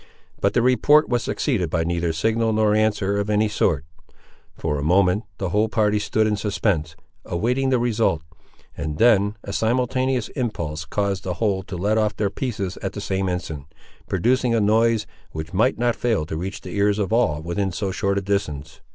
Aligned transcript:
But 0.39 0.55
the 0.55 0.63
report 0.63 1.09
was 1.09 1.21
succeeded 1.21 1.69
by 1.69 1.83
neither 1.83 2.11
signal 2.11 2.53
nor 2.53 2.73
answer 2.73 3.19
of 3.19 3.29
any 3.29 3.47
sort. 3.47 3.85
For 4.57 4.79
a 4.79 4.83
moment, 4.83 5.25
the 5.37 5.49
whole 5.49 5.69
party 5.69 5.99
stood 5.99 6.25
in 6.25 6.35
suspense, 6.37 6.95
awaiting 7.23 7.69
the 7.69 7.77
result, 7.77 8.23
and 8.75 8.97
then 8.97 9.37
a 9.43 9.53
simultaneous 9.53 10.27
impulse 10.29 10.85
caused 10.85 11.23
the 11.23 11.35
whole 11.35 11.61
to 11.61 11.75
let 11.77 11.99
off 11.99 12.15
their 12.15 12.31
pieces 12.31 12.77
at 12.81 12.93
the 12.93 12.99
same 12.99 13.29
instant, 13.29 13.65
producing 14.09 14.55
a 14.55 14.59
noise 14.59 15.05
which 15.33 15.53
might 15.53 15.77
not 15.77 15.95
fail 15.95 16.25
to 16.25 16.35
reach 16.35 16.61
the 16.61 16.73
ears 16.75 16.97
of 16.97 17.13
all 17.13 17.43
within 17.43 17.71
so 17.71 17.91
short 17.91 18.17
a 18.17 18.21
distance. 18.21 18.81